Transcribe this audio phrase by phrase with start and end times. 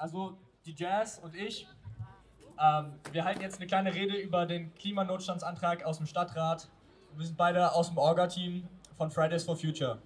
[0.00, 1.68] also die Jazz und ich,
[2.58, 6.68] ähm, wir halten jetzt eine kleine Rede über den Klimanotstandsantrag aus dem Stadtrat.
[7.16, 8.66] Wir sind beide aus dem Orga-Team
[8.96, 10.00] von Fridays for Future.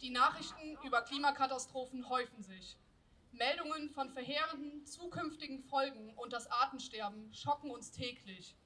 [0.00, 2.78] Die Nachrichten über Klimakatastrophen häufen sich.
[3.32, 8.56] Meldungen von verheerenden zukünftigen Folgen und das Artensterben schocken uns täglich.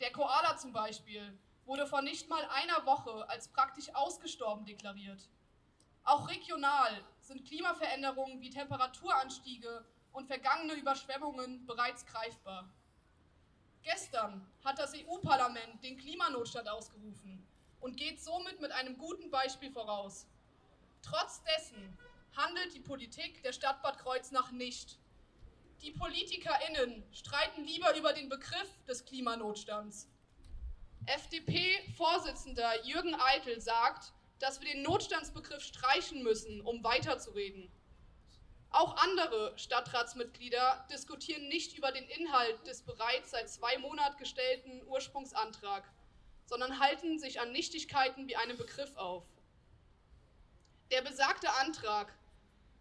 [0.00, 5.28] Der Koala zum Beispiel wurde vor nicht mal einer Woche als praktisch ausgestorben deklariert.
[6.04, 12.68] Auch regional sind Klimaveränderungen wie Temperaturanstiege und vergangene Überschwemmungen bereits greifbar.
[13.82, 17.46] Gestern hat das EU-Parlament den Klimanotstand ausgerufen
[17.80, 20.26] und geht somit mit einem guten Beispiel voraus.
[21.02, 21.96] Trotz dessen
[22.36, 24.98] handelt die Politik der Stadt Bad Kreuznach nicht.
[25.80, 30.08] Die PolitikerInnen streiten lieber über den Begriff des Klimanotstands.
[31.10, 37.68] FDP-Vorsitzender Jürgen Eitel sagt, dass wir den Notstandsbegriff streichen müssen, um weiterzureden.
[38.70, 45.82] Auch andere Stadtratsmitglieder diskutieren nicht über den Inhalt des bereits seit zwei Monaten gestellten Ursprungsantrag,
[46.46, 49.24] sondern halten sich an Nichtigkeiten wie einem Begriff auf.
[50.92, 52.12] Der besagte Antrag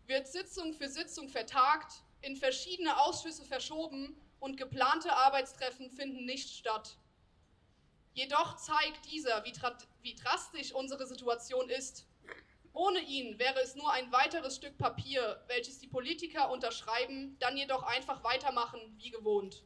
[0.06, 6.99] wird Sitzung für Sitzung vertagt, in verschiedene Ausschüsse verschoben und geplante Arbeitstreffen finden nicht statt.
[8.14, 9.54] Jedoch zeigt dieser, wie,
[10.02, 12.08] wie, drastisch unsere Situation ist.
[12.74, 17.84] Ohne ihn wäre es nur ein weiteres Stück Papier, welches die Politiker unterschreiben, dann jedoch
[17.84, 19.64] einfach weitermachen wie gewohnt.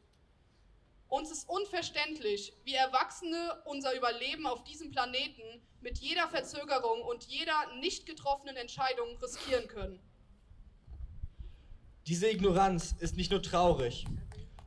[1.08, 7.54] Uns ist unverständlich, wie Erwachsene unser Überleben auf diesem Planeten mit jeder Verzögerung und jeder
[7.78, 10.00] nicht getroffenen Entscheidung riskieren können.
[12.06, 14.06] Diese Ignoranz ist nicht nur traurig,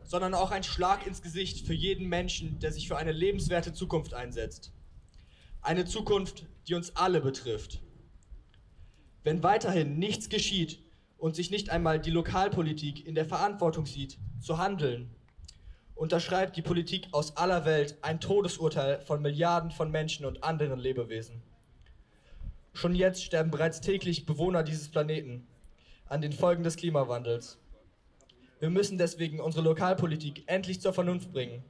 [0.07, 4.13] sondern auch ein Schlag ins Gesicht für jeden Menschen, der sich für eine lebenswerte Zukunft
[4.13, 4.71] einsetzt.
[5.61, 7.81] Eine Zukunft, die uns alle betrifft.
[9.23, 10.79] Wenn weiterhin nichts geschieht
[11.17, 15.13] und sich nicht einmal die Lokalpolitik in der Verantwortung sieht, zu handeln,
[15.93, 21.43] unterschreibt die Politik aus aller Welt ein Todesurteil von Milliarden von Menschen und anderen Lebewesen.
[22.71, 25.47] Schon jetzt sterben bereits täglich Bewohner dieses Planeten
[26.05, 27.57] an den Folgen des Klimawandels.
[28.59, 31.63] Wir müssen deswegen unsere Lokalpolitik endlich zur Vernunft bringen.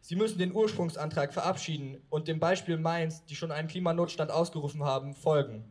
[0.00, 5.14] Sie müssen den Ursprungsantrag verabschieden und dem Beispiel Mainz, die schon einen Klimanotstand ausgerufen haben,
[5.14, 5.70] folgen.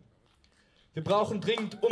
[0.94, 1.91] Wir brauchen dringend um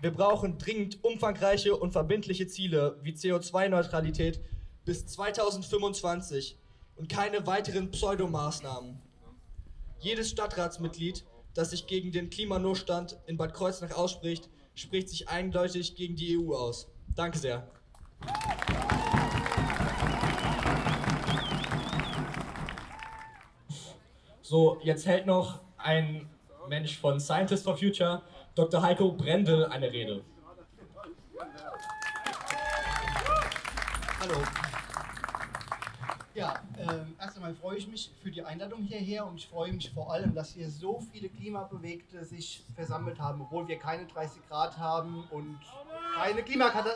[0.00, 4.40] Wir brauchen dringend umfangreiche und verbindliche Ziele wie CO2-Neutralität
[4.84, 6.56] bis 2025
[6.94, 9.07] und keine weiteren Pseudomaßnahmen.
[10.00, 16.14] Jedes Stadtratsmitglied, das sich gegen den Klimanotstand in Bad Kreuznach ausspricht, spricht sich eindeutig gegen
[16.14, 16.88] die EU aus.
[17.16, 17.68] Danke sehr.
[24.40, 26.30] So, jetzt hält noch ein
[26.68, 28.22] Mensch von Scientists for Future,
[28.54, 28.80] Dr.
[28.80, 30.22] Heiko Brendel, eine Rede.
[34.20, 34.67] Hallo.
[36.38, 39.90] Ja, äh, erst einmal freue ich mich für die Einladung hierher und ich freue mich
[39.90, 44.78] vor allem, dass hier so viele Klimabewegte sich versammelt haben, obwohl wir keine 30 Grad
[44.78, 45.58] haben und
[46.14, 46.90] keine, Klimakata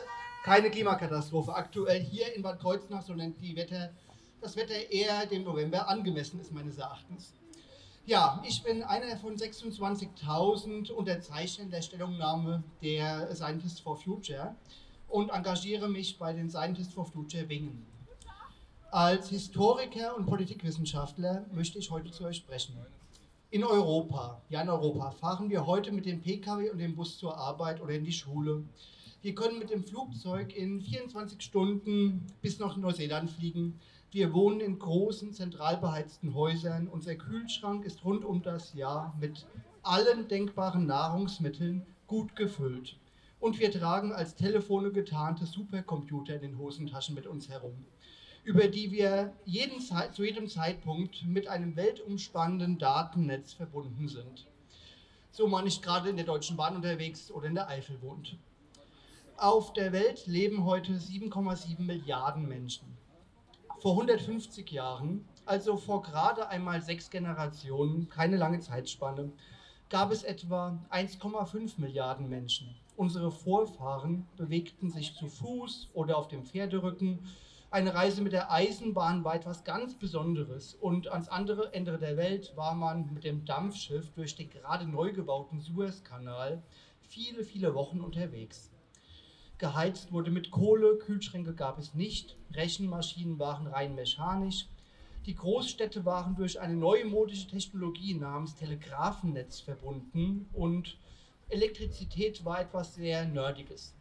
[0.44, 3.90] keine Klimakatastrophe aktuell hier in Bad Kreuznach, sondern die Wetter,
[4.40, 7.34] das Wetter eher dem November angemessen ist, meines Erachtens.
[8.06, 14.54] Ja, ich bin einer von 26.000 Unterzeichnern der Stellungnahme der Scientists for Future
[15.08, 17.91] und engagiere mich bei den Scientists for Future Wingen.
[18.94, 22.76] Als Historiker und Politikwissenschaftler möchte ich heute zu euch sprechen.
[23.50, 27.38] In Europa, ja in Europa, fahren wir heute mit dem Pkw und dem Bus zur
[27.38, 28.64] Arbeit oder in die Schule.
[29.22, 33.80] Wir können mit dem Flugzeug in 24 Stunden bis nach Neuseeland fliegen.
[34.10, 36.86] Wir wohnen in großen, zentral beheizten Häusern.
[36.86, 39.46] Unser Kühlschrank ist rund um das Jahr mit
[39.82, 42.98] allen denkbaren Nahrungsmitteln gut gefüllt.
[43.40, 47.86] Und wir tragen als Telefone getarnte Supercomputer in den Hosentaschen mit uns herum
[48.44, 54.48] über die wir jeden, zu jedem Zeitpunkt mit einem weltumspannenden Datennetz verbunden sind.
[55.30, 58.36] So man nicht gerade in der Deutschen Bahn unterwegs oder in der Eifel wohnt.
[59.36, 62.96] Auf der Welt leben heute 7,7 Milliarden Menschen.
[63.80, 69.32] Vor 150 Jahren, also vor gerade einmal sechs Generationen, keine lange Zeitspanne,
[69.88, 72.74] gab es etwa 1,5 Milliarden Menschen.
[72.96, 77.20] Unsere Vorfahren bewegten sich zu Fuß oder auf dem Pferderücken
[77.72, 82.52] eine Reise mit der Eisenbahn war etwas ganz Besonderes und ans andere Ende der Welt
[82.54, 86.62] war man mit dem Dampfschiff durch den gerade neu gebauten Suezkanal
[87.08, 88.70] viele, viele Wochen unterwegs.
[89.56, 94.66] Geheizt wurde mit Kohle, Kühlschränke gab es nicht, Rechenmaschinen waren rein mechanisch.
[95.24, 100.98] Die Großstädte waren durch eine neumodische Technologie namens Telegrafennetz verbunden und
[101.48, 103.94] Elektrizität war etwas sehr Nerdiges.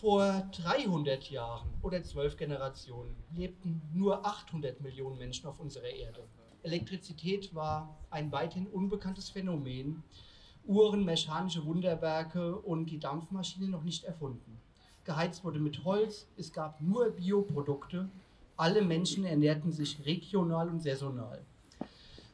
[0.00, 6.22] Vor 300 Jahren oder zwölf Generationen lebten nur 800 Millionen Menschen auf unserer Erde.
[6.62, 10.04] Elektrizität war ein weithin unbekanntes Phänomen,
[10.64, 14.60] Uhren, mechanische Wunderwerke und die Dampfmaschine noch nicht erfunden.
[15.02, 18.08] Geheizt wurde mit Holz, es gab nur Bioprodukte,
[18.56, 21.44] alle Menschen ernährten sich regional und saisonal.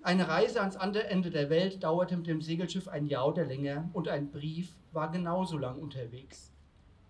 [0.02, 3.88] Eine Reise ans andere Ende der Welt dauerte mit dem Segelschiff ein Jahr oder länger
[3.94, 6.53] und ein Brief war genauso lang unterwegs.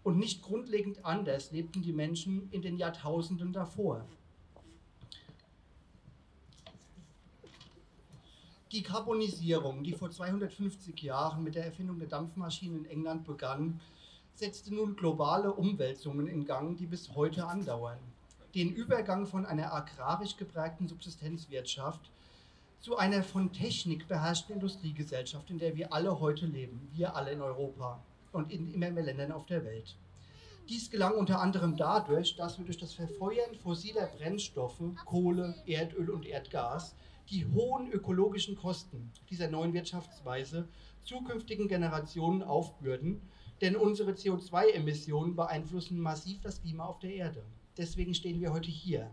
[0.04, 4.06] Und nicht grundlegend anders lebten die Menschen in den Jahrtausenden davor.
[8.70, 13.80] Die Karbonisierung, die vor 250 Jahren mit der Erfindung der Dampfmaschinen in England begann,
[14.34, 17.98] setzte nun globale Umwälzungen in Gang, die bis heute andauern.
[18.54, 22.10] Den Übergang von einer agrarisch geprägten Subsistenzwirtschaft
[22.80, 27.40] zu einer von Technik beherrschten Industriegesellschaft, in der wir alle heute leben, wir alle in
[27.40, 28.02] Europa
[28.34, 29.96] und in immer mehr Ländern auf der Welt.
[30.68, 36.26] Dies gelang unter anderem dadurch, dass wir durch das Verfeuern fossiler Brennstoffe, Kohle, Erdöl und
[36.26, 36.94] Erdgas
[37.30, 40.68] die hohen ökologischen Kosten dieser neuen Wirtschaftsweise
[41.04, 43.20] zukünftigen Generationen aufbürden,
[43.60, 47.42] denn unsere CO2-Emissionen beeinflussen massiv das Klima auf der Erde.
[47.76, 49.10] Deswegen stehen wir heute hier.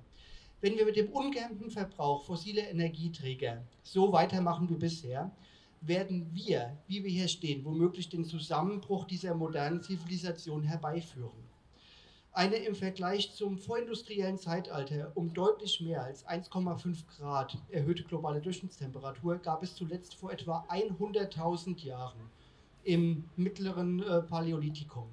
[0.62, 5.31] Wenn wir mit dem ungehemmten Verbrauch fossiler Energieträger so weitermachen wie bisher,
[5.81, 11.51] werden wir, wie wir hier stehen, womöglich den Zusammenbruch dieser modernen Zivilisation herbeiführen
[12.33, 19.37] eine im Vergleich zum vorindustriellen Zeitalter um deutlich mehr als 1,5 Grad erhöhte globale Durchschnittstemperatur
[19.39, 22.29] gab es zuletzt vor etwa 100.000 Jahren
[22.83, 25.07] im mittleren äh, Paläolithikum.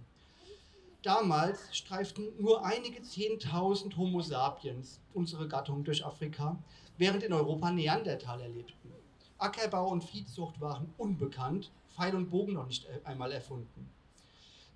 [1.02, 6.56] Damals streiften nur einige 10.000 Homo sapiens unsere Gattung durch Afrika,
[6.98, 8.97] während in Europa Neandertaler lebten.
[9.38, 13.88] Ackerbau und Viehzucht waren unbekannt, Pfeil und Bogen noch nicht äh, einmal erfunden.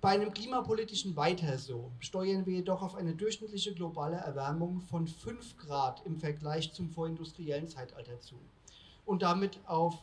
[0.01, 5.57] Bei einem klimapolitischen Weiter so steuern wir jedoch auf eine durchschnittliche globale Erwärmung von 5
[5.57, 8.35] Grad im Vergleich zum vorindustriellen Zeitalter zu
[9.05, 9.97] und damit auf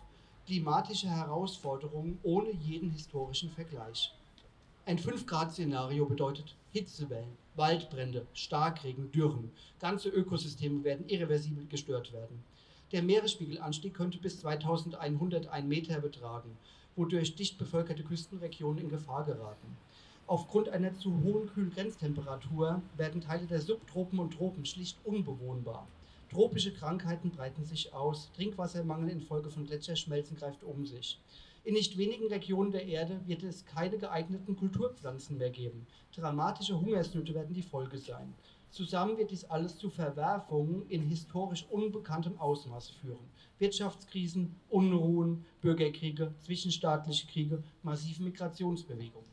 [0.46, 4.12] klimatische Herausforderungen ohne jeden historischen Vergleich.
[4.86, 9.52] Ein 5-Grad-Szenario bedeutet Hitzewellen, Waldbrände, Starkregen, Dürren.
[9.78, 12.42] Ganze Ökosysteme werden irreversibel gestört werden.
[12.92, 16.56] Der Meeresspiegelanstieg könnte bis 2100 ein Meter betragen,
[16.96, 19.76] wodurch dicht bevölkerte Küstenregionen in Gefahr geraten.
[20.26, 25.86] Aufgrund einer zu hohen Kühlgrenztemperatur werden Teile der Subtropen und Tropen schlicht unbewohnbar.
[26.30, 31.20] Tropische Krankheiten breiten sich aus, Trinkwassermangel infolge von Gletscherschmelzen greift um sich.
[31.62, 35.86] In nicht wenigen Regionen der Erde wird es keine geeigneten Kulturpflanzen mehr geben.
[36.16, 38.34] Dramatische Hungersnöte werden die Folge sein.
[38.70, 43.28] Zusammen wird dies alles zu Verwerfungen in historisch unbekanntem Ausmaß führen.
[43.58, 49.28] Wirtschaftskrisen, Unruhen, Bürgerkriege, zwischenstaatliche Kriege, massive Migrationsbewegungen.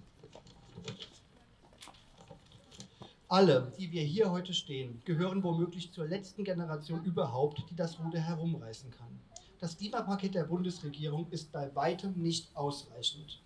[3.29, 8.19] Alle, die wir hier heute stehen, gehören womöglich zur letzten Generation überhaupt, die das Ruder
[8.19, 9.19] herumreißen kann.
[9.59, 13.41] Das Klimapaket der Bundesregierung ist bei weitem nicht ausreichend.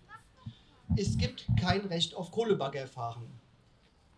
[0.96, 3.26] Es gibt kein Recht auf Kohlebaggerfahren,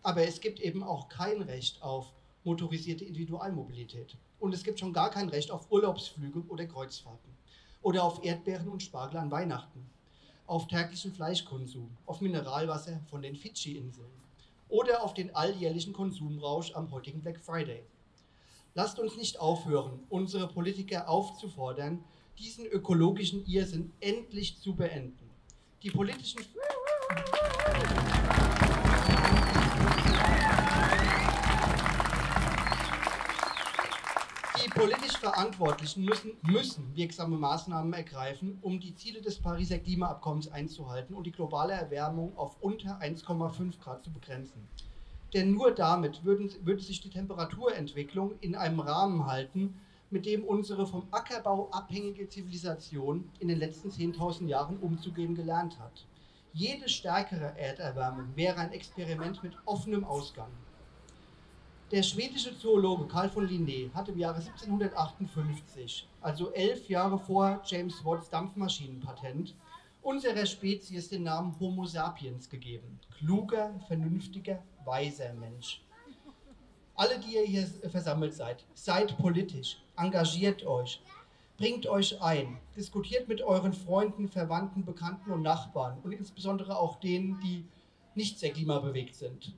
[0.05, 4.15] aber es gibt eben auch kein Recht auf motorisierte Individualmobilität.
[4.39, 7.31] Und es gibt schon gar kein Recht auf Urlaubsflüge oder Kreuzfahrten
[7.81, 9.89] oder auf Erdbeeren und Spargel an Weihnachten
[10.45, 14.11] auf täglichen Fleischkonsum, auf Mineralwasser von den Fidschi-Inseln
[14.69, 17.83] oder auf den alljährlichen Konsumrausch am heutigen Black Friday.
[18.75, 22.03] Lasst uns nicht aufhören, unsere Politiker aufzufordern,
[22.37, 25.31] diesen ökologischen Irrsinn endlich zu beenden.
[25.81, 26.45] Die politischen
[34.69, 41.25] politisch Verantwortlichen müssen, müssen wirksame Maßnahmen ergreifen, um die Ziele des Pariser Klimaabkommens einzuhalten und
[41.25, 44.67] die globale Erwärmung auf unter 1,5 Grad zu begrenzen.
[45.33, 49.79] Denn nur damit würden, würde sich die Temperaturentwicklung in einem Rahmen halten,
[50.09, 56.05] mit dem unsere vom Ackerbau abhängige Zivilisation in den letzten 10.000 Jahren umzugehen gelernt hat.
[56.53, 60.51] Jede stärkere Erderwärmung wäre ein Experiment mit offenem Ausgang.
[61.91, 68.03] Der schwedische Zoologe Carl von Linné hat im Jahre 1758, also elf Jahre vor James
[68.03, 69.53] Watts Dampfmaschinenpatent,
[70.01, 72.99] unserer Spezies den Namen Homo sapiens gegeben.
[73.19, 75.83] Kluger, vernünftiger, weiser Mensch.
[76.95, 81.03] Alle, die ihr hier versammelt seid, seid politisch, engagiert euch,
[81.55, 87.39] bringt euch ein, diskutiert mit euren Freunden, Verwandten, Bekannten und Nachbarn und insbesondere auch denen,
[87.41, 87.63] die
[88.15, 89.53] nicht sehr klimabewegt sind.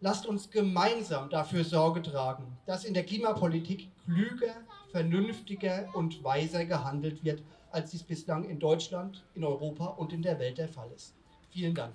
[0.00, 4.54] Lasst uns gemeinsam dafür Sorge tragen, dass in der Klimapolitik klüger,
[4.90, 10.38] vernünftiger und weiser gehandelt wird, als dies bislang in Deutschland, in Europa und in der
[10.38, 11.14] Welt der Fall ist.
[11.48, 11.94] Vielen Dank.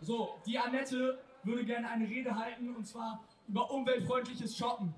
[0.00, 4.92] So, die Annette würde gerne eine Rede halten und zwar über umweltfreundliches Shoppen.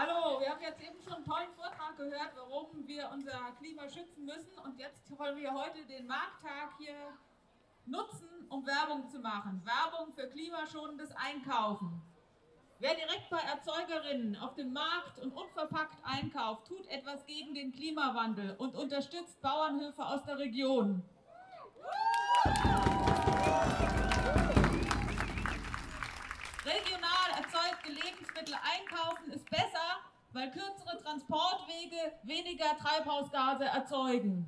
[0.00, 4.24] Hallo, wir haben jetzt eben schon einen tollen Vortrag gehört, warum wir unser Klima schützen
[4.24, 4.58] müssen.
[4.64, 6.94] Und jetzt wollen wir heute den Markttag hier
[7.84, 9.60] nutzen, um Werbung zu machen.
[9.62, 12.00] Werbung für klimaschonendes Einkaufen.
[12.78, 18.56] Wer direkt bei Erzeugerinnen auf dem Markt und unverpackt einkauft, tut etwas gegen den Klimawandel
[18.56, 21.02] und unterstützt Bauernhöfe aus der Region.
[26.64, 26.99] Regional
[27.90, 30.00] erzeugte Lebensmittel einkaufen ist besser,
[30.32, 34.46] weil kürzere Transportwege weniger Treibhausgase erzeugen.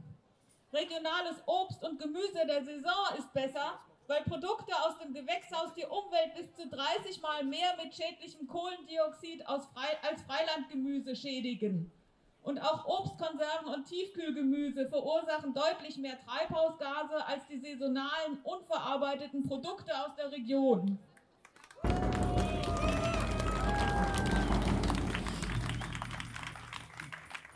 [0.73, 6.35] Regionales Obst und Gemüse der Saison ist besser, weil Produkte aus dem Gewächshaus die Umwelt
[6.35, 9.67] bis zu 30 Mal mehr mit schädlichem Kohlendioxid als
[10.23, 11.93] Freilandgemüse schädigen.
[12.43, 20.17] Und auch Obstkonserven und Tiefkühlgemüse verursachen deutlich mehr Treibhausgase als die saisonalen, unverarbeiteten Produkte aus
[20.17, 20.99] der Region.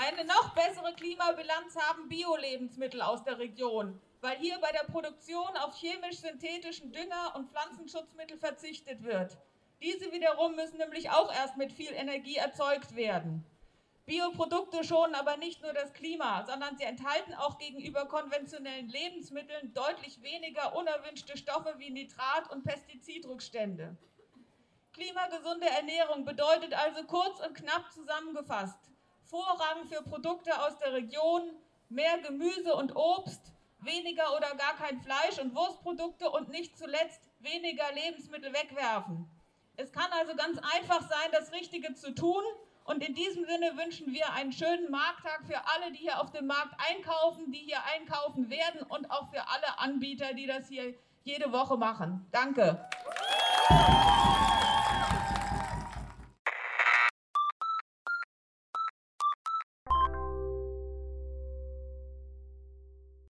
[0.07, 5.75] Eine noch bessere Klimabilanz haben Bio-Lebensmittel aus der Region, weil hier bei der Produktion auf
[5.75, 9.37] chemisch-synthetischen Dünger und Pflanzenschutzmittel verzichtet wird.
[9.83, 13.45] Diese wiederum müssen nämlich auch erst mit viel Energie erzeugt werden.
[14.05, 20.23] Bioprodukte schonen aber nicht nur das Klima, sondern sie enthalten auch gegenüber konventionellen Lebensmitteln deutlich
[20.23, 23.97] weniger unerwünschte Stoffe wie Nitrat- und Pestizidrückstände.
[24.93, 28.79] Klimagesunde Ernährung bedeutet also kurz und knapp zusammengefasst,
[29.29, 31.43] Vorrang für Produkte aus der Region,
[31.89, 37.93] mehr Gemüse und Obst, weniger oder gar kein Fleisch und Wurstprodukte und nicht zuletzt weniger
[37.93, 39.29] Lebensmittel wegwerfen.
[39.77, 42.43] Es kann also ganz einfach sein, das Richtige zu tun.
[42.85, 46.47] Und in diesem Sinne wünschen wir einen schönen Markttag für alle, die hier auf dem
[46.47, 51.51] Markt einkaufen, die hier einkaufen werden und auch für alle Anbieter, die das hier jede
[51.51, 52.25] Woche machen.
[52.31, 52.89] Danke.